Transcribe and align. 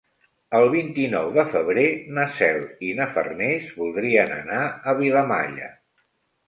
El 0.59 0.63
vint-i-nou 0.75 1.29
de 1.35 1.43
febrer 1.51 1.85
na 2.19 2.25
Cel 2.39 2.57
i 2.89 2.91
na 3.03 3.09
Farners 3.19 3.69
voldrien 3.83 4.35
anar 4.43 4.61
a 4.95 4.99
Vilamalla. 5.05 5.73